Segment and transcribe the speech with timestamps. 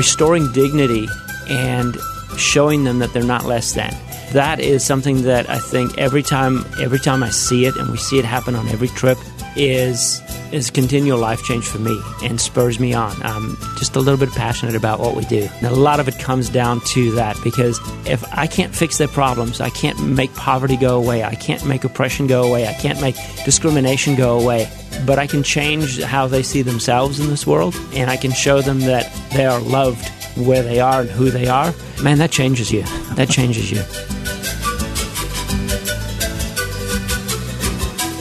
[0.00, 1.06] restoring dignity
[1.50, 1.94] and
[2.38, 3.94] showing them that they're not less than.
[4.32, 7.98] That is something that I think every time every time I see it and we
[7.98, 9.18] see it happen on every trip
[9.56, 10.22] is
[10.52, 13.14] is continual life change for me and spurs me on.
[13.22, 15.46] I'm just a little bit passionate about what we do.
[15.58, 19.08] And a lot of it comes down to that because if I can't fix their
[19.08, 23.02] problems, I can't make poverty go away, I can't make oppression go away, I can't
[23.02, 24.66] make discrimination go away,
[25.04, 28.62] but I can change how they see themselves in this world and I can show
[28.62, 31.72] them that they are loved where they are and who they are.
[32.02, 32.82] Man, that changes you.
[33.14, 33.82] That changes you.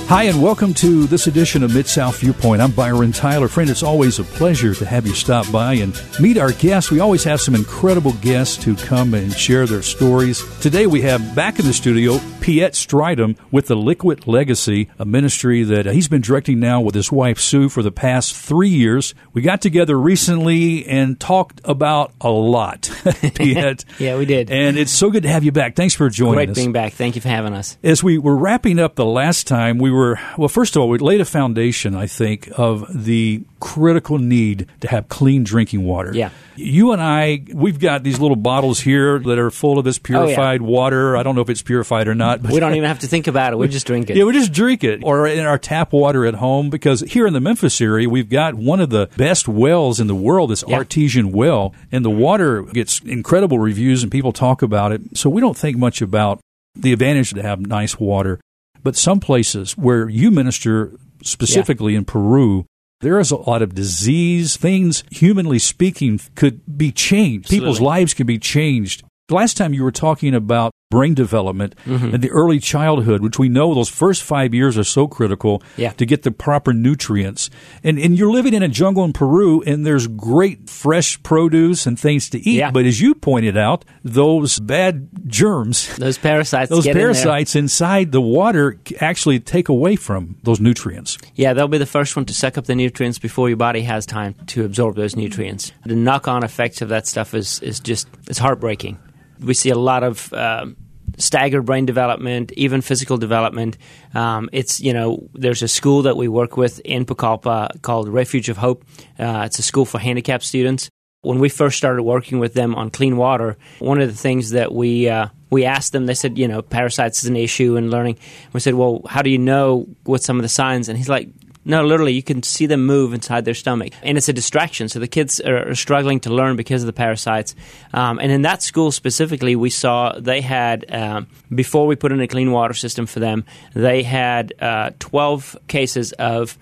[0.09, 2.63] Hi, and welcome to this edition of Mid South Viewpoint.
[2.63, 3.47] I'm Byron Tyler.
[3.47, 6.89] Friend, it's always a pleasure to have you stop by and meet our guests.
[6.89, 10.43] We always have some incredible guests who come and share their stories.
[10.61, 15.61] Today we have back in the studio Piet Strydom with the Liquid Legacy, a ministry
[15.61, 19.13] that he's been directing now with his wife Sue for the past three years.
[19.33, 22.89] We got together recently and talked about a lot,
[23.35, 23.85] Piet.
[23.99, 24.49] yeah, we did.
[24.49, 25.75] And it's so good to have you back.
[25.75, 26.55] Thanks for joining Great us.
[26.55, 26.93] being back.
[26.93, 27.77] Thank you for having us.
[27.83, 29.98] As we were wrapping up the last time, we were,
[30.37, 34.87] well, first of all, we laid a foundation, I think, of the critical need to
[34.87, 36.11] have clean drinking water.
[36.13, 36.29] Yeah.
[36.55, 40.03] You and I, we've got these little bottles here that are full of this oh,
[40.03, 41.17] purified water.
[41.17, 42.41] I don't know if it's purified or not.
[42.41, 43.57] But We don't even have to think about it.
[43.57, 44.17] We just drink it.
[44.17, 47.33] yeah, we just drink it or in our tap water at home because here in
[47.33, 50.77] the Memphis area, we've got one of the best wells in the world, this Yeah.
[50.77, 55.01] artesian well, and the water gets incredible reviews and people talk about it.
[55.17, 56.39] So we don't think much about
[56.75, 58.39] the advantage to have nice water.
[58.83, 62.65] But some places where you minister, specifically in Peru,
[63.01, 64.57] there is a lot of disease.
[64.57, 67.49] Things, humanly speaking, could be changed.
[67.49, 69.03] People's lives can be changed.
[69.27, 72.13] The last time you were talking about brain development Mm-hmm.
[72.15, 75.91] and the early childhood, which we know those first five years are so critical Yeah.
[75.93, 77.49] to get the proper nutrients.
[77.83, 81.99] And, and you're living in a jungle in Peru, and there's great fresh produce and
[81.99, 82.55] things to eat.
[82.57, 82.71] Yeah.
[82.71, 86.69] But as you pointed out, those bad germs, Those parasites.
[86.71, 87.07] those get in there.
[87.13, 91.17] parasites inside the water actually take away from those nutrients.
[91.35, 94.05] Yeah, they'll be the first one to suck up the nutrients before your body has
[94.07, 95.71] time to absorb those nutrients.
[95.85, 98.97] The knock-on effects of that stuff is is just it's heartbreaking.
[99.39, 100.75] We see a lot of um,
[101.17, 103.77] staggered brain development, even physical development.
[104.13, 108.49] Um, it's you know there's a school that we work with in Pucallpa called Refuge
[108.49, 108.83] of Hope.
[109.17, 110.89] Uh, it's a school for handicapped students.
[111.21, 114.71] When we first started working with them on clean water, one of the things that
[114.71, 118.17] we uh, we asked them, they said, you know, parasites is an issue in learning.
[118.53, 120.89] We said, well, how do you know what some of the signs?
[120.89, 121.29] And he's like,
[121.65, 124.87] no, literally, you can see them move inside their stomach, and it's a distraction.
[124.89, 127.53] So the kids are, struggling to learn because of the parasites.
[127.93, 132.21] Um, and in that school specifically, we saw they had um, before we put in
[132.21, 136.57] a clean water system for them, they had uh, twelve cases of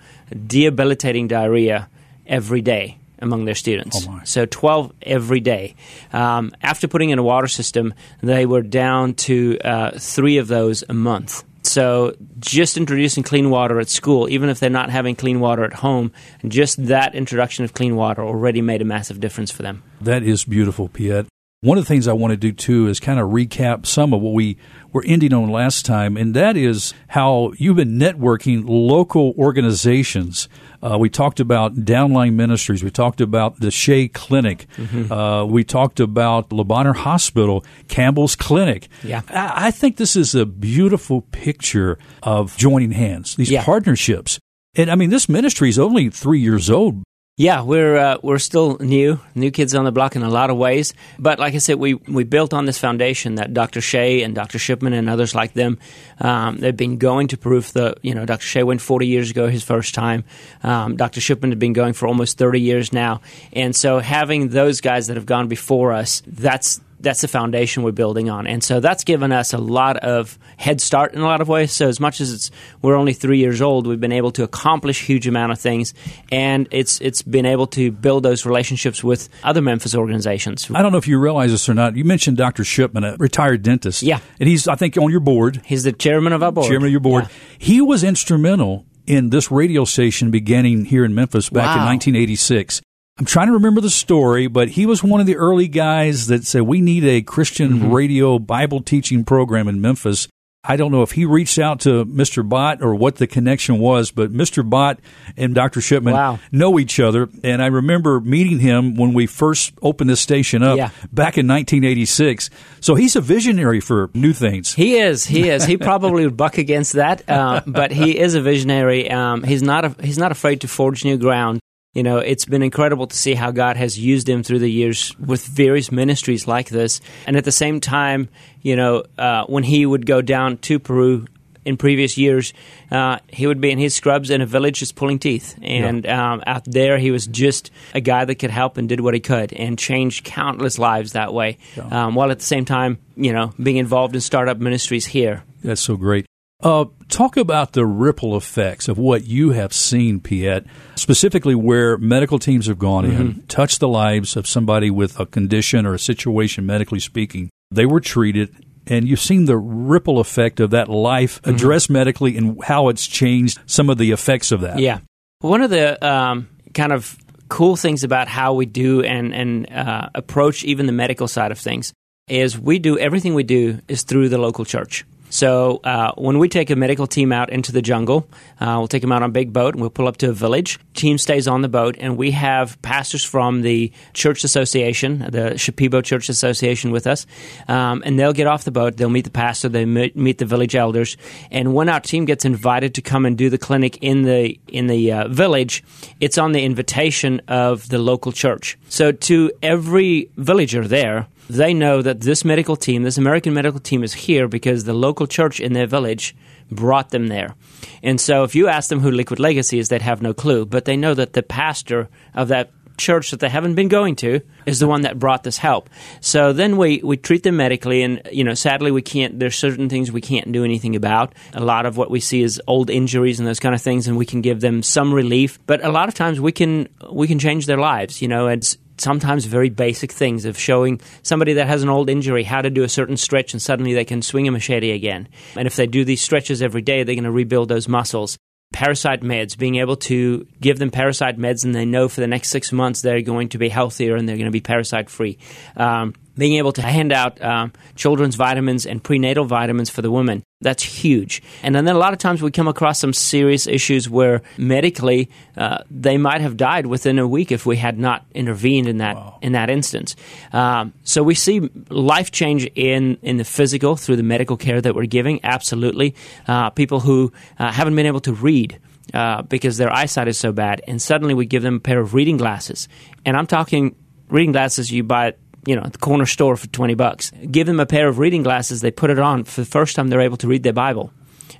[0.46, 1.88] debilitating diarrhea
[2.26, 4.06] every day among their students.
[4.08, 4.20] Oh.
[4.24, 5.74] So 12 every day.
[6.12, 10.84] Um, after putting in a water system, they were down to uh, three of those
[10.88, 11.42] a month.
[11.68, 15.74] So just introducing clean water at school, even if they're not having clean water at
[15.74, 16.12] home,
[16.46, 19.82] just that introduction of clean water already made a massive difference for them.
[20.00, 21.26] That is beautiful, Piet.
[21.60, 24.20] One of the things I want to do too is kind of recap some of
[24.20, 24.58] what we
[24.92, 30.48] were ending on last time, and that is how you've been networking local organizations.
[30.80, 32.84] Uh, we talked about Downline Ministries.
[32.84, 34.68] We talked about the Shea Clinic.
[35.10, 38.86] Uh, we talked about Le Bonheur Hospital, Campbell's Clinic.
[39.02, 39.22] Yeah.
[39.28, 43.64] I, I think this is a beautiful picture of joining hands, these Yeah.
[43.64, 44.38] partnerships.
[44.76, 47.02] And I mean, this ministry is only three years old,
[47.40, 50.56] Yeah, we're uh, we're still new, new kids on the block in a lot of
[50.56, 50.92] ways.
[51.20, 53.80] But like I said, we we built on this foundation that Dr.
[53.80, 54.58] Shea and Dr.
[54.58, 55.78] Shipman and others like them,
[56.18, 57.36] um, they've been going to.
[57.36, 58.42] For the you know, Dr.
[58.44, 60.24] Shea went 40 years ago, his first time.
[60.64, 61.20] Um, Dr.
[61.20, 63.20] Shipman had been going for almost 30 years now,
[63.52, 67.92] and so having those guys that have gone before us, that's that's the foundation we're
[67.92, 71.40] building on, and so that's given us a lot of head start in a lot
[71.40, 71.72] of ways.
[71.72, 72.50] So as much as it's
[72.82, 75.94] we're only three years old, we've been able to accomplish huge amount of things,
[76.32, 80.68] and it's it's been able to build those relationships with other Memphis organizations.
[80.74, 81.96] I don't know if you realize this or not.
[81.96, 82.64] You mentioned Dr.
[82.64, 84.02] Shipman, a retired dentist.
[84.02, 84.20] Yeah.
[84.40, 86.66] And he's, I think, on your board, He's the chairman of our board.
[86.68, 87.24] chairman of your board.
[87.24, 87.28] Yeah.
[87.58, 92.82] He was instrumental in this radio station beginning here in Memphis back in 1986.
[93.18, 96.44] I'm trying to remember the story, but he was one of the early guys that
[96.44, 97.92] said, We need a Christian Mm-hmm.
[97.92, 100.28] radio Bible teaching program in Memphis.
[100.64, 102.46] I don't know if he reached out to Mr.
[102.46, 104.68] Bott or what the connection was, but Mr.
[104.68, 104.98] Bott
[105.36, 105.80] and Dr.
[105.80, 106.38] Shipman Wow.
[106.52, 107.28] know each other.
[107.42, 110.90] And I remember meeting him when we first opened this station up Yeah.
[111.12, 112.50] back in 1986.
[112.80, 114.74] So he's a visionary for new things.
[114.74, 115.24] He is.
[115.24, 115.64] He is.
[115.64, 119.10] He probably would buck against that, uh, but he is a visionary.
[119.10, 119.84] Um, he's not.
[119.84, 121.60] A, he's not afraid to forge new ground.
[121.94, 125.18] You know, it's been incredible to see how God has used him through the years
[125.18, 127.00] with various ministries like this.
[127.26, 128.28] And at the same time,
[128.62, 131.26] you know, uh, when he would go down to Peru
[131.64, 132.52] in previous years,
[132.90, 135.58] uh, he would be in his scrubs in a village just pulling teeth.
[135.62, 136.34] And yeah.
[136.34, 139.20] um, out there, he was just a guy that could help and did what he
[139.20, 142.06] could and changed countless lives that way, yeah.
[142.06, 145.42] um, while at the same time, you know, being involved in startup ministries here.
[145.64, 146.27] That's so great.
[146.60, 150.66] Uh, talk about the ripple effects of what you have seen, Piet,
[150.96, 153.20] specifically where medical teams have gone mm-hmm.
[153.20, 157.48] in, touched the lives of somebody with a condition or a situation, medically speaking.
[157.70, 158.52] They were treated,
[158.88, 161.54] and you've seen the ripple effect of that life mm-hmm.
[161.54, 164.80] addressed medically and how it's changed some of the effects of that.
[164.80, 164.98] Yeah.
[165.40, 167.16] One of the um, kind of
[167.48, 171.58] cool things about how we do and, and uh, approach even the medical side of
[171.58, 171.92] things
[172.26, 175.04] is we do everything we do is through the local church.
[175.30, 178.28] So uh, when we take a medical team out into the jungle,
[178.60, 180.32] uh, we'll take them out on a big boat and we'll pull up to a
[180.32, 180.78] village.
[180.94, 186.02] Team stays on the boat, and we have pastors from the church association, the Shipibo
[186.02, 187.26] Church Association, with us,
[187.68, 188.96] um, and they'll get off the boat.
[188.96, 189.68] They'll meet the pastor.
[189.68, 191.16] They meet the village elders,
[191.50, 194.86] and when our team gets invited to come and do the clinic in the in
[194.86, 195.84] the uh, village,
[196.20, 198.76] it's on the invitation of the local church.
[198.88, 204.04] So to every villager there they know that this medical team, this American medical team,
[204.04, 206.36] is here because the local church in their village
[206.70, 207.54] brought them there.
[208.02, 210.66] And so if you ask them who Liquid Legacy is, they'd have no clue.
[210.66, 214.40] But they know that the pastor of that church that they haven't been going to
[214.66, 215.88] is the one that brought this help.
[216.20, 219.38] So then we, we treat them medically, and you know, sadly, we can't.
[219.38, 221.34] There's certain things we can't do anything about.
[221.54, 224.18] A lot of what we see is old injuries and those kind of things, and
[224.18, 225.58] we can give them some relief.
[225.66, 228.20] But a lot of times, we can we can change their lives.
[228.20, 232.44] You know, it's sometimes very basic things of showing somebody that has an old injury
[232.44, 235.28] how to do a certain stretch and suddenly they can swing a machete again.
[235.56, 238.38] And if they do these stretches every day, they're going to rebuild those muscles.
[238.72, 242.50] Parasite meds, being able to give them parasite meds and they know for the next
[242.50, 245.38] six months they're going to be healthier and they're going to be parasite free.
[245.76, 250.44] Um, being able to hand out um, children's vitamins and prenatal vitamins for the women.
[250.60, 251.42] That's huge.
[251.62, 255.82] And then a lot of times we come across some serious issues where medically uh,
[255.90, 259.38] they might have died within a week if we had not intervened in that wow.
[259.42, 260.16] in that instance.
[260.52, 264.94] Um, so we see life change in in the physical through the medical care that
[264.94, 265.40] we're giving.
[265.44, 266.14] Absolutely,
[266.46, 268.78] uh, people who uh, haven't been able to read.
[269.14, 272.12] Uh, because their eyesight is so bad, and suddenly we give them a pair of
[272.12, 272.88] reading glasses.
[273.24, 273.96] And I'm talking
[274.28, 275.32] reading glasses you buy
[275.68, 277.30] you know, at the corner store for 20 bucks.
[277.50, 279.44] Give them a pair of reading glasses, they put it on.
[279.44, 281.12] For the first time, they're able to read their Bible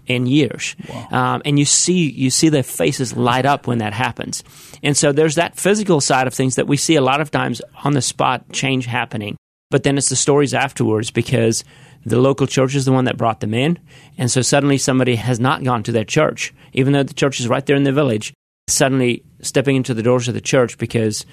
[0.06, 0.75] in years.
[0.88, 1.08] Wow.
[1.10, 4.43] Um, and you see, you see their faces light up when that happens.
[4.82, 7.60] And so there's that physical side of things that we see a lot of times
[7.84, 9.37] on the spot change happening.
[9.70, 11.62] But then it's the stories afterwards because
[12.06, 13.78] the local church is the one that brought them in.
[14.16, 17.49] And so suddenly somebody has not gone to their church, even though the church is
[17.49, 18.32] right there in the village,
[18.69, 21.26] suddenly stepping into the doors of the church because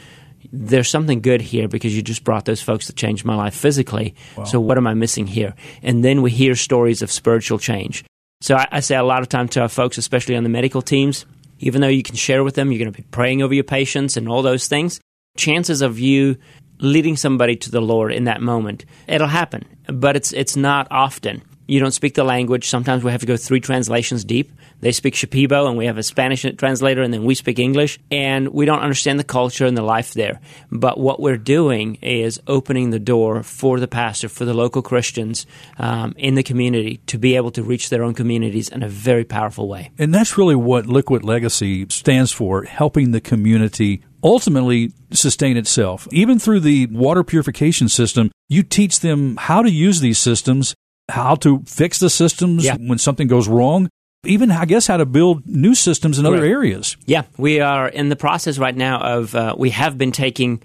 [0.52, 4.16] there's something good here because you just brought those folks that changed my life physically.
[4.36, 4.44] Wow.
[4.46, 5.54] So what am I missing here?
[5.82, 8.04] And then we hear stories of spiritual change.
[8.42, 10.82] So I, I say a lot of time to our folks, especially on the medical
[10.82, 11.26] teams,
[11.60, 14.18] even though you can share with them, you're going to be praying over your patients
[14.18, 15.00] and all those things.
[15.38, 16.38] Chances of you
[16.80, 21.42] leading somebody to the Lord in that moment, it'll happen, but it's it's not often.
[21.68, 22.68] You don't speak the language.
[22.68, 24.52] Sometimes we have to go three translations deep.
[24.82, 28.50] They speak Shipibo, and we have a Spanish translator, and then we speak English, and
[28.50, 30.40] we don't understand the culture and the life there.
[30.72, 35.46] But what we're doing is opening the door for the pastor, for the local Christians
[35.80, 39.24] um, in the community to be able to reach their own communities in a very
[39.24, 39.92] powerful way.
[39.98, 46.08] And that's really what Liquid Legacy stands for helping the community ultimately sustain itself.
[46.12, 50.74] Even through the water purification system, you teach them how to use these systems,
[51.10, 52.78] how to fix the systems yeah.
[52.80, 53.90] when something goes wrong,
[54.26, 56.50] even I guess how to build new systems in other right.
[56.50, 56.98] areas.
[57.06, 60.62] Yeah, we are in the process right now of uh, we have been taking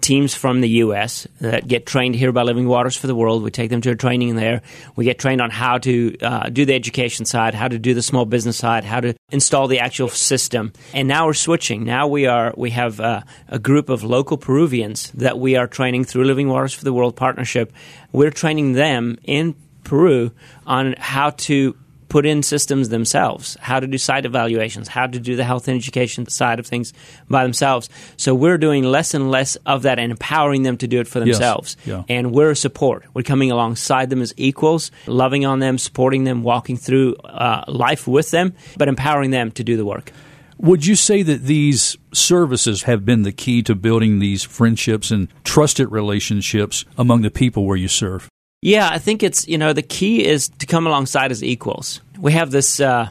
[0.00, 1.26] teams from the U.S.
[1.40, 3.42] that get trained here by Living Waters for the World.
[3.42, 4.62] We take them to a training there.
[4.96, 8.02] We get trained on how to uh, do the education side, how to do the
[8.02, 10.72] small business side, how to install the actual system.
[10.92, 11.84] And now we're switching.
[11.84, 16.04] Now we are we have uh, a group of local Peruvians that we are training
[16.04, 17.72] through Living Waters for the World partnership.
[18.12, 19.54] We're training them in
[19.88, 20.30] Peru
[20.66, 21.74] on how to
[22.08, 25.76] put in systems themselves, how to do site evaluations, how to do the health and
[25.76, 26.92] education side of things
[27.28, 27.88] by themselves.
[28.16, 31.20] So we're doing less and less of that and empowering them to do it for
[31.20, 31.76] themselves.
[31.84, 32.04] Yes.
[32.08, 32.16] Yeah.
[32.16, 33.04] And we're a support.
[33.14, 38.06] We're coming alongside them as equals, loving on them, supporting them, walking through uh, life
[38.06, 40.12] with them, but empowering them to do the work.
[40.60, 45.28] Would you say that these services have been the key to building these friendships and
[45.44, 48.28] trusted relationships among the people where you serve?
[48.60, 52.00] Yeah, I think it's, you know, the key is to come alongside as equals.
[52.18, 53.10] We have this uh,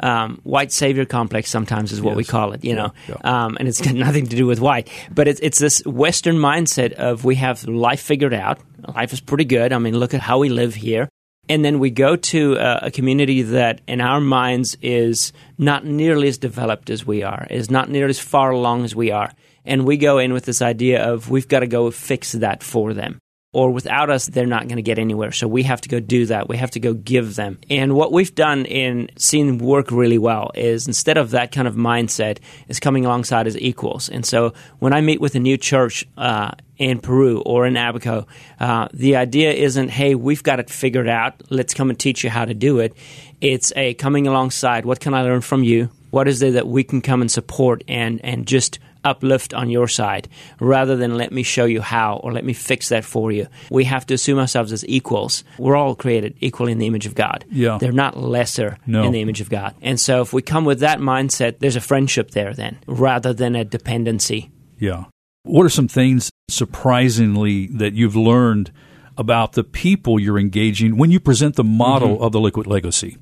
[0.00, 2.16] um, white savior complex sometimes is what Yes.
[2.18, 3.16] we call it, you know, yeah.
[3.24, 6.92] Um, and it's got nothing to do with white, but it's, it's this Western mindset
[6.92, 8.60] of we have life figured out.
[8.94, 9.72] Life is pretty good.
[9.72, 11.08] I mean, look at how we live here.
[11.48, 16.28] And then we go to uh, a community that, in our minds, is not nearly
[16.28, 19.30] as developed as we are, is not nearly as far along as we are.
[19.66, 22.94] And we go in with this idea of we've got to go fix that for
[22.94, 23.20] them
[23.54, 25.30] or without us, they're not going to get anywhere.
[25.30, 26.48] So we have to go do that.
[26.48, 27.58] We have to go give them.
[27.70, 31.76] And what we've done in seeing work really well is instead of that kind of
[31.76, 34.08] mindset, is coming alongside as equals.
[34.08, 38.26] And so when I meet with a new church uh, in Peru or in Abaco,
[38.58, 41.40] uh, the idea isn't, hey, we've got it figured out.
[41.48, 42.96] Let's come and teach you how to do it.
[43.40, 44.84] It's a coming alongside.
[44.84, 45.90] What can I learn from you?
[46.10, 49.88] What is there that we can come and support and, and just uplift on your
[49.88, 50.28] side
[50.60, 53.46] rather than let me show you how or let me fix that for you.
[53.70, 55.44] We have to assume ourselves as equals.
[55.58, 57.44] We're all created equally in the image of God.
[57.50, 57.78] Yeah.
[57.78, 59.04] They're not lesser No.
[59.04, 59.74] in the image of God.
[59.82, 63.54] And so if we come with that mindset, there's a friendship there then rather than
[63.56, 64.50] a dependency.
[64.78, 65.04] Yeah.
[65.44, 68.70] What are some things surprisingly that you've learned
[69.16, 73.16] about the people you're engaging when you present the model of the Liquid Legacy?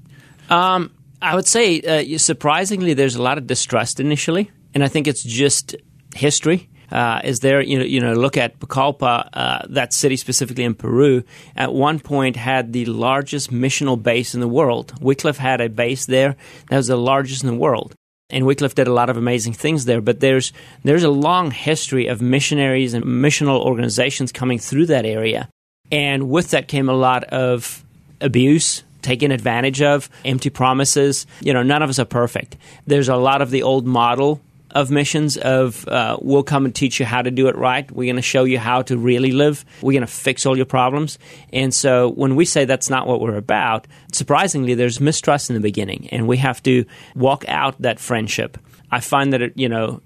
[0.49, 5.07] Um, I would say, uh, surprisingly, there's a lot of distrust initially, and I think
[5.07, 5.77] it's just
[6.15, 6.69] history.
[6.91, 10.75] Uh, is there, you know, you know, look at Pucallpa, uh, that city specifically in
[10.75, 11.25] Peru,
[11.57, 14.93] at one point had the largest missional base in the world.
[15.01, 16.37] Wycliffe had a base there
[16.69, 17.95] that was the largest in the world.
[18.29, 20.53] And Wycliffe did a lot of amazing things there, but there's
[20.85, 25.49] there's a long history of missionaries and missional organizations coming through that area.
[25.91, 27.85] And with that came a lot of
[28.21, 31.27] abuse, taken advantage of, empty promises.
[31.41, 32.57] You know, none of us are perfect.
[32.87, 34.41] There's a lot of the old model
[34.73, 37.91] of missions of uh, we'll come and teach you how to do it right.
[37.91, 39.65] We're going to show you how to really live.
[39.81, 41.19] We're going to fix all your problems.
[41.53, 45.61] And so when we say that's not what we're about, surprisingly, there's mistrust in the
[45.61, 48.59] beginning, and we have to walk out that friendship.
[48.91, 50.01] I find that it, you know,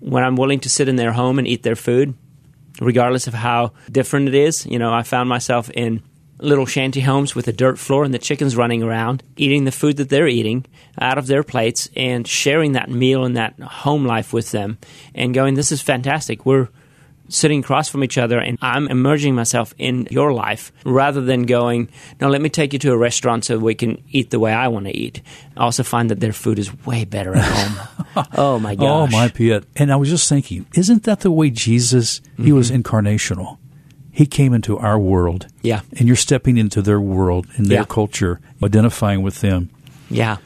[0.00, 2.14] when I'm willing to sit in their home and eat their food,
[2.80, 4.66] regardless of how different it is.
[4.66, 6.02] You know, I found myself in
[6.42, 9.96] little shanty homes with a dirt floor and the chickens running around, eating the food
[9.96, 10.66] that they're eating
[11.00, 14.78] out of their plates and sharing that meal and that home life with them
[15.14, 16.44] and going, This is fantastic.
[16.44, 16.68] We're
[17.28, 21.88] sitting across from each other and I'm immersing myself in your life rather than going,
[22.20, 24.68] No, let me take you to a restaurant so we can eat the way I
[24.68, 25.22] want to eat.
[25.56, 27.88] I also find that their food is way better at home.
[28.14, 28.86] Oh, oh my gosh.
[28.86, 29.64] Oh, my Piet.
[29.74, 32.82] And I was just thinking, isn't that the way Jesus, he was mm-hmm.
[32.82, 33.56] incarnational?
[34.12, 35.46] He came into our world.
[35.62, 35.80] Yeah.
[35.96, 37.84] And you're stepping into their world in their Yeah.
[37.88, 39.70] culture, identifying with them.
[40.10, 40.36] Yeah.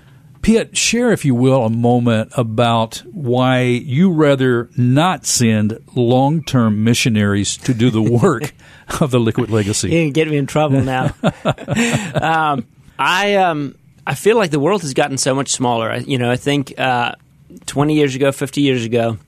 [0.43, 6.85] Piet, share, if you will, a moment about why you rather not send long term
[6.85, 8.55] missionaries to do the work
[9.01, 9.89] of the Liquid Legacy.
[9.91, 11.13] You can get me in trouble now.
[12.15, 12.65] um,
[12.99, 13.75] I um,
[14.07, 15.91] I feel like the world has gotten so much smaller.
[15.91, 17.13] I- You know, I think uh,
[17.67, 19.19] 20 years ago, 50 years ago,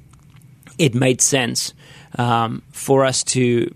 [0.79, 1.75] it made sense
[2.17, 3.75] um, for us to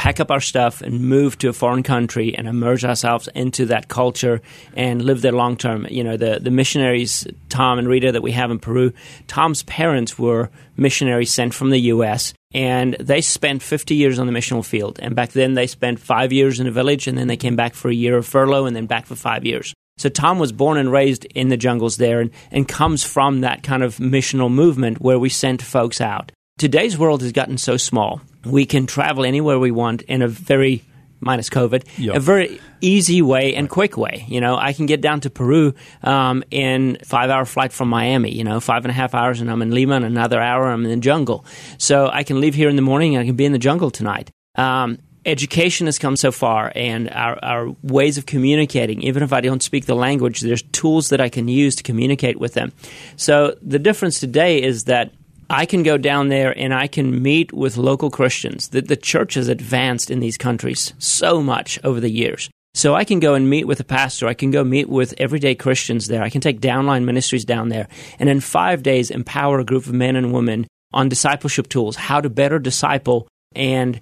[0.00, 3.88] pack up our stuff and move to a foreign country and immerse ourselves into that
[3.88, 4.40] culture
[4.74, 5.86] and live there long term.
[5.90, 8.94] You know, the, the missionaries, Tom and Rita, that we have in Peru,
[9.26, 12.32] Tom's parents were missionaries sent from the U.S.
[12.54, 14.98] and they spent 50 years on the missional field.
[15.02, 17.74] And back then they spent five years in a village and then they came back
[17.74, 19.74] for a year of furlough and then back for five years.
[19.98, 23.62] So Tom was born and raised in the jungles there and, and comes from that
[23.62, 26.32] kind of missional movement where we sent folks out.
[26.60, 28.20] Today's world has gotten so small.
[28.44, 30.84] We can travel anywhere we want in a very
[31.18, 32.16] minus COVID, Yeah.
[32.16, 34.26] a very easy way and quick way.
[34.28, 38.30] You know, I can get down to Peru um, in five hour flight from Miami.
[38.32, 39.94] You know, five and a half hours, and I'm in Lima.
[39.96, 41.46] And another hour, I'm in the jungle.
[41.78, 43.16] So I can leave here in the morning.
[43.16, 44.30] and I can be in the jungle tonight.
[44.54, 49.00] Um, education has come so far, and our, our ways of communicating.
[49.02, 52.38] Even if I don't speak the language, there's tools that I can use to communicate
[52.38, 52.72] with them.
[53.16, 55.12] So the difference today is that
[55.50, 58.68] I can go down there and I can meet with local Christians.
[58.68, 62.48] The, the church has advanced in these countries so much over the years.
[62.72, 64.28] So I can go and meet with a pastor.
[64.28, 66.22] I can go meet with everyday Christians there.
[66.22, 67.88] I can take downline ministries down there
[68.20, 72.20] and in five days empower a group of men and women on discipleship tools, how
[72.20, 73.26] to better disciple
[73.56, 74.00] and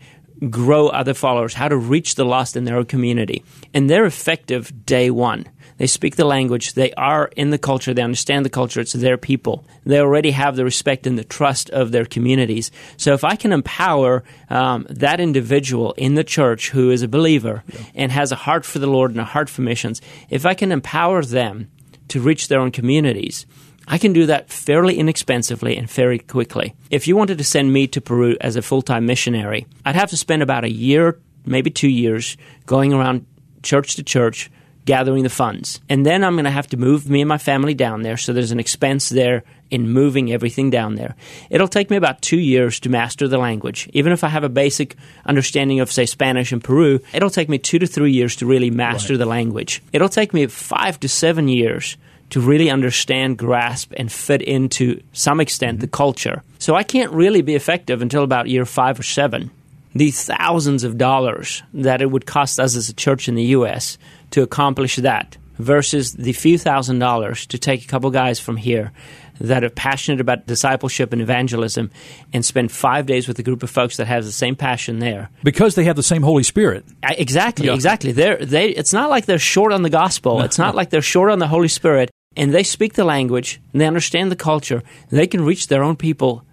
[0.50, 3.44] grow other followers, how to reach the lost in their own community.
[3.74, 5.46] And they're effective day one.
[5.78, 6.74] They speak the language.
[6.74, 7.94] They are in the culture.
[7.94, 8.80] They understand the culture.
[8.80, 9.64] It's their people.
[9.84, 12.70] They already have the respect and the trust of their communities.
[12.96, 17.62] So if I can empower um, that individual in the church who is a believer
[17.94, 20.72] and has a heart for the Lord and a heart for missions, if I can
[20.72, 21.70] empower them
[22.08, 23.46] to reach their own communities,
[23.90, 26.74] I can do that fairly inexpensively and very quickly.
[26.90, 30.10] If you wanted to send me to Peru as a full time missionary, I'd have
[30.10, 33.24] to spend about a year, maybe two years, going around
[33.62, 34.50] church to church,
[34.84, 35.80] gathering the funds.
[35.88, 38.18] And then I'm going to have to move me and my family down there.
[38.18, 41.14] So there's an expense there in moving everything down there.
[41.50, 43.88] It'll take me about two years to master the language.
[43.92, 47.58] Even if I have a basic understanding of, say, Spanish in Peru, it'll take me
[47.58, 49.18] two to three years to really master right.
[49.18, 49.82] the language.
[49.92, 51.96] It'll take me five to seven years
[52.30, 56.42] to really understand, grasp, and fit into some extent the culture.
[56.58, 59.50] So I can't really be effective until about year five or seven.
[59.94, 63.98] The thousands of dollars that it would cost us as a church in the U.S.
[64.32, 68.92] to accomplish that versus the few thousand dollars to take a couple guys from here
[69.40, 71.90] that are passionate about discipleship and evangelism
[72.32, 75.30] and spend five days with a group of folks that has the same passion there
[75.44, 76.84] because they have the same Holy Spirit.
[77.02, 77.74] I, exactly, yeah.
[77.74, 78.12] exactly.
[78.12, 78.70] They're, they.
[78.70, 80.38] It's not like they're short on the gospel.
[80.38, 80.76] No, it's not no.
[80.76, 82.10] like they're short on the Holy Spirit.
[82.36, 84.82] And they speak the language and they understand the culture.
[85.10, 86.44] they can reach their own people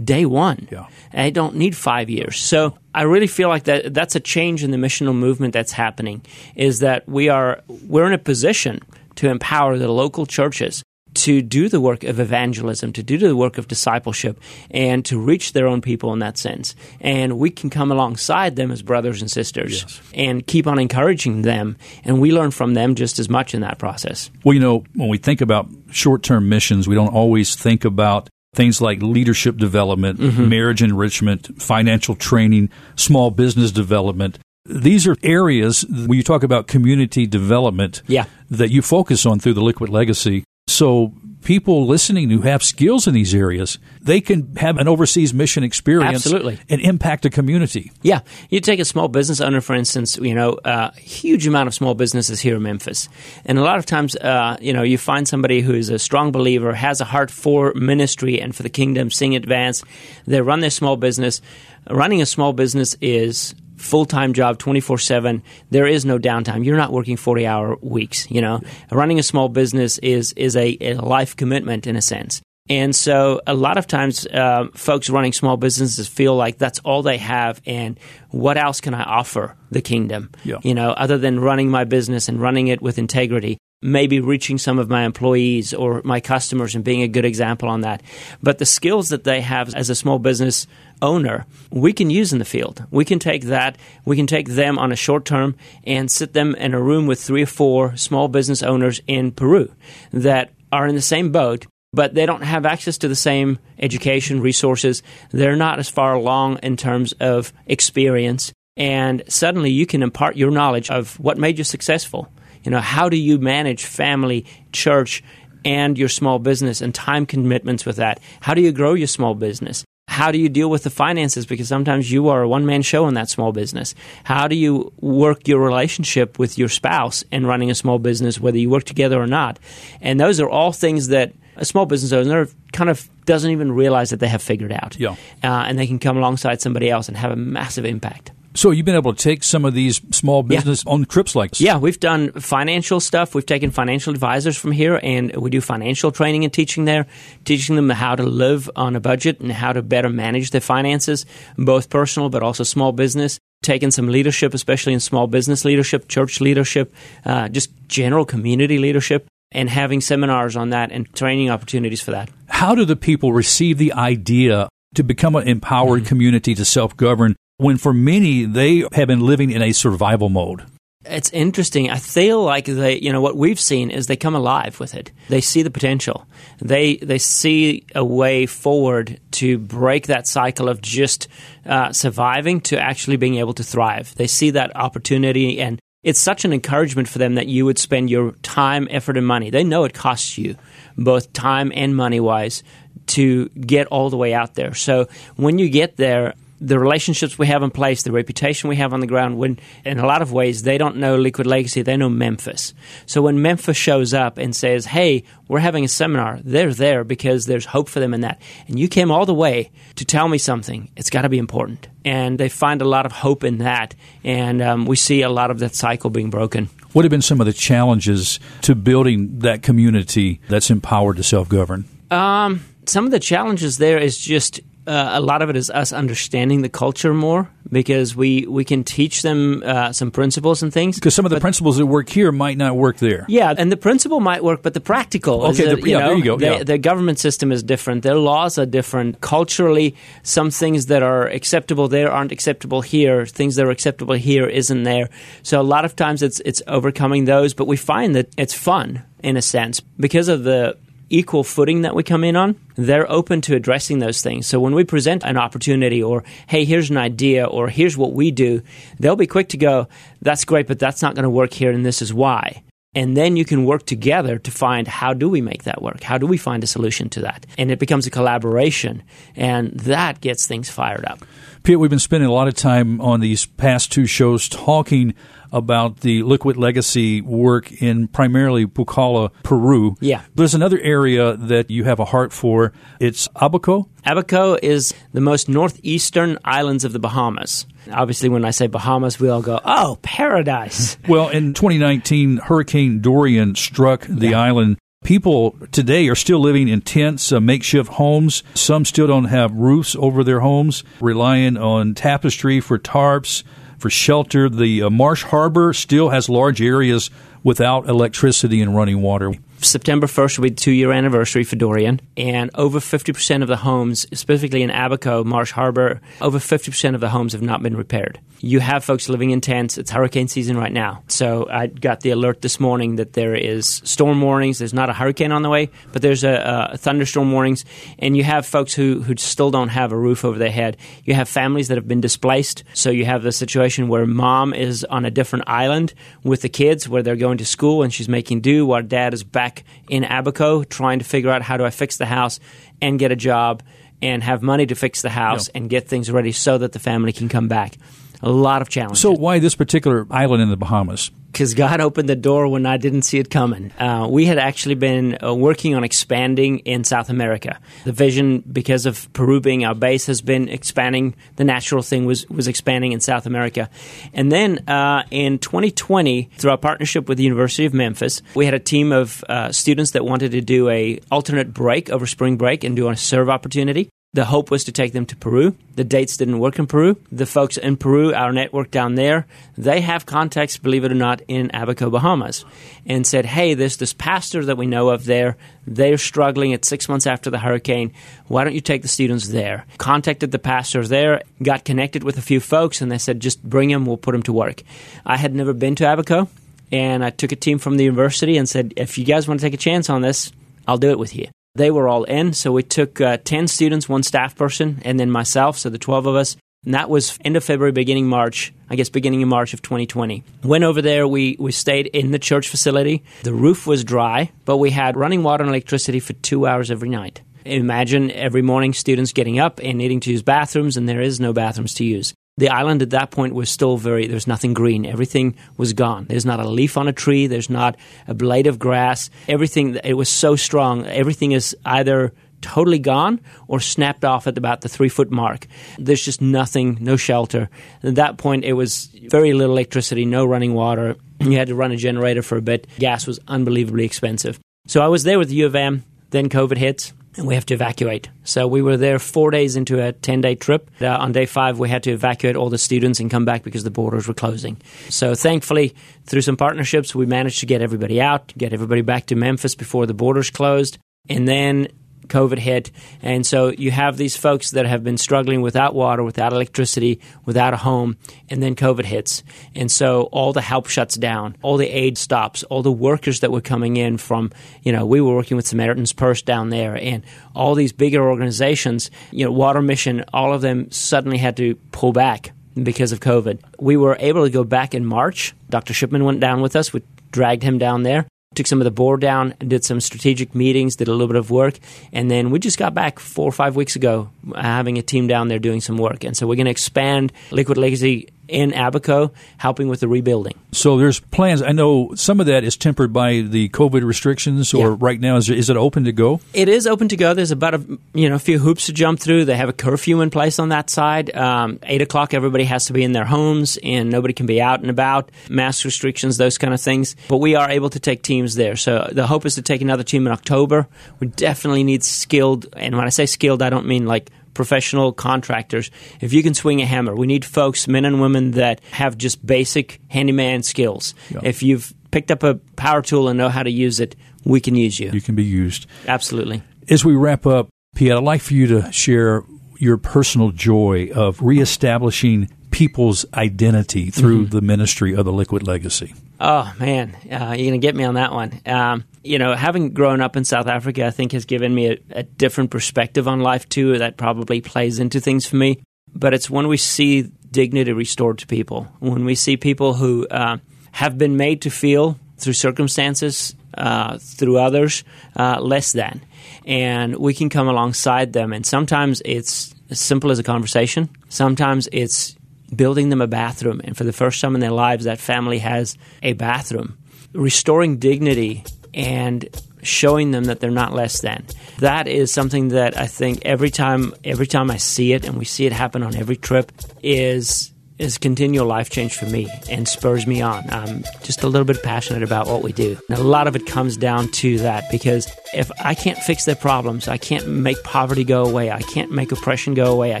[0.02, 0.68] day one.
[0.70, 0.86] Yeah.
[1.12, 2.36] I don't need five years.
[2.38, 6.22] So I really feel like that that's a change in the missional movement that's happening.
[6.54, 8.80] Is that we are we're in a position
[9.16, 10.82] to empower the local churches
[11.16, 15.52] to do the work of evangelism, to do the work of discipleship, and to reach
[15.52, 16.74] their own people in that sense.
[17.00, 20.00] And we can come alongside them as brothers and sisters yes.
[20.14, 21.76] and keep on encouraging them.
[22.04, 24.30] And we learn from them just as much in that process.
[24.44, 28.28] Well, you know, when we think about short term missions, we don't always think about
[28.54, 30.48] things like leadership development, mm-hmm.
[30.48, 34.38] marriage enrichment, financial training, small business development.
[34.64, 38.24] These are areas when you talk about community development yeah.
[38.50, 40.44] that you focus on through the Liquid Legacy.
[40.68, 45.62] So people listening who have skills in these areas, they can have an overseas mission
[45.62, 46.58] experience Absolutely.
[46.68, 47.92] and impact a community.
[48.02, 48.22] Yeah.
[48.50, 51.74] You take a small business owner, for instance, you know, a uh, huge amount of
[51.74, 53.08] small businesses here in Memphis.
[53.44, 56.32] And a lot of times, uh, you know, you find somebody who is a strong
[56.32, 59.84] believer, has a heart for ministry and for the kingdom, seeing advance.
[60.26, 61.40] They run their small business.
[61.88, 65.42] Running a small business is full time job 24 7.
[65.70, 66.64] There is no downtime.
[66.64, 68.30] You're not working 40 hour weeks.
[68.30, 72.42] You know, running a small business is, is a, a life commitment in a sense.
[72.68, 77.02] And so, a lot of times, uh, folks running small businesses feel like that's all
[77.02, 77.98] they have, and
[78.30, 80.32] what else can I offer the kingdom?
[80.42, 80.56] Yeah.
[80.62, 84.78] You know, other than running my business and running it with integrity, maybe reaching some
[84.78, 88.02] of my employees or my customers and being a good example on that.
[88.42, 90.66] But the skills that they have as a small business
[91.02, 92.84] owner, we can use in the field.
[92.90, 96.54] We can take that, we can take them on a short term and sit them
[96.54, 99.72] in a room with three or four small business owners in Peru
[100.12, 101.66] that are in the same boat.
[101.92, 105.02] But they don't have access to the same education resources.
[105.30, 108.52] They're not as far along in terms of experience.
[108.76, 112.30] And suddenly you can impart your knowledge of what made you successful.
[112.64, 115.22] You know, how do you manage family, church,
[115.64, 118.20] and your small business and time commitments with that?
[118.40, 119.84] How do you grow your small business?
[120.16, 121.44] How do you deal with the finances?
[121.44, 123.94] Because sometimes you are a one man show in that small business.
[124.24, 128.56] How do you work your relationship with your spouse in running a small business, whether
[128.56, 129.58] you work together or not?
[130.00, 134.08] And those are all things that a small business owner kind of doesn't even realize
[134.08, 134.98] that they have figured out.
[134.98, 135.16] Yeah.
[135.44, 138.32] Uh, and they can come alongside somebody else and have a massive impact.
[138.56, 140.92] So you've been able to take some of these small business yeah.
[140.92, 141.60] on trips like this?
[141.60, 143.34] Yeah, we've done financial stuff.
[143.34, 147.06] We've taken financial advisors from here, and we do financial training and teaching there,
[147.44, 151.26] teaching them how to live on a budget and how to better manage their finances,
[151.58, 153.38] both personal but also small business.
[153.62, 159.26] Taking some leadership, especially in small business leadership, church leadership, uh, just general community leadership,
[159.50, 162.30] and having seminars on that and training opportunities for that.
[162.48, 166.08] How do the people receive the idea to become an empowered mm-hmm.
[166.08, 170.64] community to self govern when for many they have been living in a survival mode.
[171.08, 171.88] It's interesting.
[171.88, 175.12] I feel like they, you know, what we've seen is they come alive with it.
[175.28, 176.26] They see the potential.
[176.58, 181.28] They they see a way forward to break that cycle of just
[181.64, 184.14] uh, surviving to actually being able to thrive.
[184.16, 188.10] They see that opportunity, and it's such an encouragement for them that you would spend
[188.10, 189.50] your time, effort, and money.
[189.50, 190.56] They know it costs you
[190.96, 192.64] both time and money wise
[193.08, 194.74] to get all the way out there.
[194.74, 198.92] So when you get there, the relationships we have in place, the reputation we have
[198.92, 201.96] on the ground, when in a lot of ways they don't know Liquid Legacy, they
[201.96, 202.72] know Memphis.
[203.04, 207.46] So when Memphis shows up and says, "Hey, we're having a seminar," they're there because
[207.46, 208.40] there's hope for them in that.
[208.68, 210.88] And you came all the way to tell me something.
[210.96, 213.94] It's got to be important, and they find a lot of hope in that.
[214.24, 216.70] And um, we see a lot of that cycle being broken.
[216.92, 221.48] What have been some of the challenges to building that community that's empowered to self
[221.48, 221.84] govern?
[222.10, 225.92] Um, some of the challenges there is just uh, a lot of it is us
[225.92, 230.96] understanding the culture more because we, we can teach them uh, some principles and things.
[230.96, 233.24] Because some of the principles that work here might not work there.
[233.28, 235.44] Yeah, and the principle might work, but the practical.
[235.46, 236.62] Okay, is the- you yeah, know, there you go, The, yeah.
[236.62, 238.02] the government system is different.
[238.02, 239.20] Their laws are different.
[239.20, 243.26] Culturally, some things that are acceptable there aren't acceptable here.
[243.26, 245.10] Things that are acceptable here isn't there.
[245.42, 249.02] So a lot of times it's it's overcoming those, but we find that it's fun
[249.22, 250.76] in a sense because of the
[251.08, 254.46] equal footing that we come in on, they're open to addressing those things.
[254.46, 258.30] So when we present an opportunity or, hey, here's an idea or here's what we
[258.30, 258.62] do,
[258.98, 259.88] they'll be quick to go,
[260.20, 262.62] that's great, but that's not going to work here and this is why.
[262.94, 266.02] And then you can work together to find how do we make that work?
[266.02, 267.44] How do we find a solution to that?
[267.58, 269.02] And it becomes a collaboration
[269.36, 271.22] and that gets things fired up.
[271.62, 275.14] Piet, we've been spending a lot of time on these past two shows talking
[275.52, 279.96] about the liquid legacy work in primarily Pucallpa, Peru.
[280.00, 280.22] Yeah.
[280.34, 282.72] There's another area that you have a heart for.
[283.00, 283.88] It's Abaco.
[284.04, 287.66] Abaco is the most northeastern islands of the Bahamas.
[287.90, 290.96] Obviously, when I say Bahamas, we all go, oh, paradise.
[291.08, 294.76] Well, in 2019, Hurricane Dorian struck the island.
[295.04, 298.42] People today are still living in tents, uh, makeshift homes.
[298.54, 303.44] Some still don't have roofs over their homes, relying on tapestry for tarps,
[303.78, 304.48] for shelter.
[304.48, 307.10] The uh, Marsh Harbor still has large areas
[307.42, 309.34] without electricity and running water.
[309.60, 313.56] September 1st will be the two year anniversary for Dorian, and over 50% of the
[313.56, 318.20] homes, specifically in Abaco, Marsh Harbor, over 50% of the homes have not been repaired.
[318.40, 319.78] You have folks living in tents.
[319.78, 321.02] It's hurricane season right now.
[321.08, 324.58] So I got the alert this morning that there is storm warnings.
[324.58, 327.64] There's not a hurricane on the way, but there's a, a thunderstorm warnings.
[327.98, 330.76] And you have folks who, who still don't have a roof over their head.
[331.04, 332.62] You have families that have been displaced.
[332.74, 336.88] So you have the situation where mom is on a different island with the kids
[336.88, 339.45] where they're going to school and she's making do while dad is back
[339.88, 342.40] in Abaco trying to figure out how do I fix the house
[342.80, 343.62] and get a job
[344.02, 345.58] and have money to fix the house Yeah.
[345.60, 347.76] and get things ready so that the family can come back.
[348.22, 349.00] A lot of challenges.
[349.00, 351.10] So, why this particular island in the Bahamas?
[351.36, 353.70] because God opened the door when I didn't see it coming.
[353.72, 357.60] Uh, we had actually been uh, working on expanding in South America.
[357.84, 361.14] The vision, because of Peru being our base, has been expanding.
[361.36, 363.68] The natural thing was was expanding in South America,
[364.14, 368.54] and then uh, in 2020, through our partnership with the University of Memphis, we had
[368.54, 372.64] a team of uh, students that wanted to do a alternate break over spring break
[372.64, 373.90] and do a serve opportunity.
[374.16, 375.54] The hope was to take them to Peru.
[375.74, 376.96] The dates didn't work in Peru.
[377.12, 379.26] The folks in Peru, our network down there,
[379.58, 382.46] they have contacts, believe it or not, in Abaco, Bahamas,
[382.86, 385.36] and said, hey, there's this pastor that we know of there.
[385.66, 386.52] They're struggling.
[386.52, 387.92] It's six months after the hurricane.
[388.28, 389.66] Why don't you take the students there?
[389.76, 393.68] Contacted the pastor there, got connected with a few folks, and they said, just bring
[393.68, 394.62] them, we'll put them to work.
[395.04, 396.30] I had never been to Abaco,
[396.72, 399.46] and I took a team from the university and said, if you guys want to
[399.46, 400.32] take a chance on this,
[400.66, 401.28] I'll do it with you.
[401.56, 405.10] They were all in, so we took uh, 10 students, one staff person, and then
[405.10, 406.36] myself, so the 12 of us.
[406.66, 410.22] And that was end of February, beginning March, I guess beginning of March of 2020.
[410.42, 413.04] Went over there, we, we stayed in the church facility.
[413.22, 416.88] The roof was dry, but we had running water and electricity for two hours every
[416.88, 417.22] night.
[417.46, 421.32] Imagine every morning students getting up and needing to use bathrooms, and there is no
[421.32, 422.12] bathrooms to use.
[422.38, 424.84] The island at that point was still very, there's nothing green.
[424.84, 426.04] Everything was gone.
[426.04, 427.28] There's not a leaf on a tree.
[427.28, 429.08] There's not a blade of grass.
[429.26, 430.84] Everything, it was so strong.
[430.84, 435.46] Everything is either totally gone or snapped off at about the three foot mark.
[435.78, 437.48] There's just nothing, no shelter.
[437.82, 440.96] At that point, it was very little electricity, no running water.
[441.20, 442.66] You had to run a generator for a bit.
[442.78, 444.38] Gas was unbelievably expensive.
[444.66, 445.84] So I was there with the U of M.
[446.10, 448.08] Then COVID hits and we have to evacuate.
[448.24, 450.70] So we were there four days into a 10 day trip.
[450.80, 453.64] Uh, on day five, we had to evacuate all the students and come back because
[453.64, 454.56] the borders were closing.
[454.88, 455.74] So thankfully,
[456.04, 459.86] through some partnerships, we managed to get everybody out, get everybody back to Memphis before
[459.86, 460.78] the borders closed.
[461.08, 461.68] And then
[462.08, 462.70] COVID hit.
[463.02, 467.54] And so you have these folks that have been struggling without water, without electricity, without
[467.54, 467.96] a home,
[468.28, 469.22] and then COVID hits.
[469.54, 473.32] And so all the help shuts down, all the aid stops, all the workers that
[473.32, 474.30] were coming in from,
[474.62, 478.90] you know, we were working with Samaritan's Purse down there, and all these bigger organizations,
[479.10, 483.40] you know, Water Mission, all of them suddenly had to pull back because of COVID.
[483.58, 485.34] We were able to go back in March.
[485.50, 485.74] Dr.
[485.74, 486.72] Shipman went down with us.
[486.72, 490.76] We dragged him down there took some of the board down, did some strategic meetings,
[490.76, 491.58] did a little bit of work,
[491.92, 495.06] and then we just got back four or five weeks ago uh, having a team
[495.06, 496.04] down there doing some work.
[496.04, 500.34] And so we're going to expand Liquid Legacy in Abaco, helping with the rebuilding.
[500.52, 501.42] So there's plans.
[501.42, 504.76] I know some of that is tempered by the COVID restrictions, or Yeah.
[504.80, 506.20] right now is, is it open to go?
[506.34, 507.14] It is open to go.
[507.14, 509.26] There's about a you know a few hoops to jump through.
[509.26, 511.14] They have a curfew in place on that side.
[511.16, 514.60] Um, Eight o'clock, everybody has to be in their homes, and nobody can be out
[514.60, 515.10] and about.
[515.28, 516.96] Mask restrictions, those kind of things.
[517.08, 518.56] But we are able to take teams there.
[518.56, 520.66] So the hope is to take another team in October.
[521.00, 525.70] We definitely need skilled, and when I say skilled, I don't mean like professional contractors.
[526.00, 529.24] If you can swing a hammer, we need folks, men and women, that have just
[529.26, 530.94] basic handyman skills.
[531.10, 531.20] Yeah.
[531.24, 534.54] If you've picked up a power tool and know how to use it, we can
[534.54, 534.90] use you.
[534.92, 535.66] You can be used.
[535.88, 536.42] Absolutely.
[536.68, 539.22] As we wrap up, Piet, I'd like for you to share
[539.58, 544.30] your personal joy of reestablishing people's identity through Mm-hmm.
[544.36, 545.94] the ministry of the Liquid Legacy.
[546.20, 548.40] Oh man, uh, you're gonna get me on that one.
[548.46, 551.78] Um, you know, having grown up in South Africa, I think has given me a,
[551.90, 553.78] a different perspective on life too.
[553.78, 555.62] That probably plays into things for me.
[555.94, 560.38] But it's when we see dignity restored to people, when we see people who uh,
[560.72, 564.84] have been made to feel through circumstances, uh, through others,
[565.16, 566.02] uh, less than,
[566.44, 568.32] and we can come alongside them.
[568.32, 570.88] And sometimes it's as simple as a conversation.
[571.08, 572.16] Sometimes it's
[572.54, 573.60] building them a bathroom.
[573.64, 576.78] And for the first time in their lives, that family has a bathroom.
[577.12, 578.44] Restoring dignity
[578.76, 579.28] and
[579.62, 581.24] showing them that they're not less than.
[581.58, 585.24] That is something that I think every time every time I see it and we
[585.24, 590.06] see it happen on every trip is is continual life change for me and spurs
[590.06, 590.48] me on.
[590.50, 592.78] I'm just a little bit passionate about what we do.
[592.88, 596.36] And a lot of it comes down to that because if I can't fix their
[596.36, 600.00] problems, I can't make poverty go away, I can't make oppression go away, I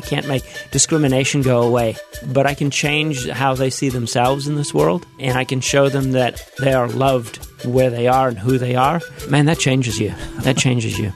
[0.00, 1.96] can't make discrimination go away,
[2.32, 5.88] but I can change how they see themselves in this world and I can show
[5.88, 9.00] them that they are loved where they are and who they are.
[9.28, 10.14] Man, that changes you.
[10.40, 11.12] That changes you.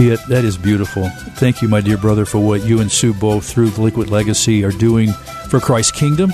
[0.00, 1.10] Piet, that is beautiful.
[1.36, 4.64] Thank you, my dear brother, for what you and Sue both through the Liquid Legacy
[4.64, 5.12] are doing
[5.50, 6.30] for Christ's kingdom.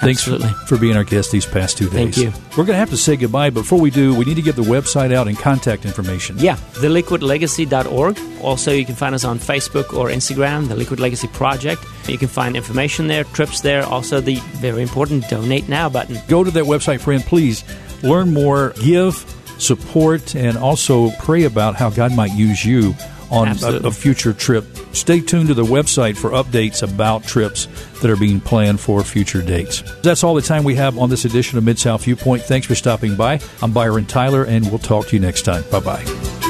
[0.00, 0.48] Thanks for, Absolutely.
[0.66, 1.92] for being our guest these past two days.
[1.92, 2.32] Thank you.
[2.52, 4.62] We're going to have to say goodbye, before we do, we need to get the
[4.62, 6.38] website out and contact information.
[6.38, 8.18] Yeah, theliquidlegacy.org.
[8.42, 11.84] Also, you can find us on Facebook or Instagram, The Liquid Legacy Project.
[12.08, 16.16] You can find information there, trips there, also the very important Donate Now button.
[16.26, 17.22] Go to that website, friend.
[17.22, 17.64] Please
[18.02, 19.26] learn more, give,
[19.60, 22.94] support, and also pray about how God might use you
[23.30, 24.64] on a, a future trip.
[24.92, 27.66] Stay tuned to the website for updates about trips
[28.00, 29.82] that are being planned for future dates.
[30.02, 32.42] That's all the time we have on this edition of Mid South Viewpoint.
[32.42, 33.40] Thanks for stopping by.
[33.62, 35.62] I'm Byron Tyler, and we'll talk to you next time.
[35.70, 36.49] Bye bye.